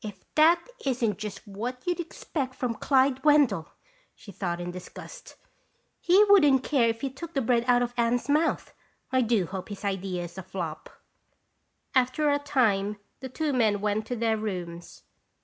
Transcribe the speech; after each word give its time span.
"If 0.00 0.24
that 0.36 0.64
isn't 0.86 1.18
just 1.18 1.46
what 1.46 1.86
you'd 1.86 2.00
expect 2.00 2.62
of 2.64 2.80
Clyde 2.80 3.22
Wendell!" 3.22 3.68
she 4.14 4.32
thought 4.32 4.58
in 4.58 4.70
disgust. 4.70 5.36
"He 6.00 6.24
wouldn't 6.24 6.64
care 6.64 6.88
if 6.88 7.02
he 7.02 7.10
took 7.10 7.34
the 7.34 7.42
bread 7.42 7.66
out 7.68 7.82
of 7.82 7.92
Anne's 7.98 8.26
mouth. 8.26 8.72
I 9.12 9.20
do 9.20 9.44
hope 9.44 9.68
his 9.68 9.84
idea 9.84 10.22
is 10.24 10.38
a 10.38 10.42
flop." 10.42 10.88
After 11.94 12.30
a 12.30 12.38
time 12.38 12.96
the 13.20 13.28
two 13.28 13.52
men 13.52 13.82
went 13.82 14.06
to 14.06 14.16
their 14.16 14.38
rooms. 14.38 15.02